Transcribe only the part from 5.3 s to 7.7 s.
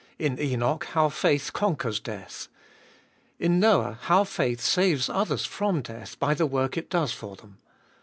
from death by the work it does for them.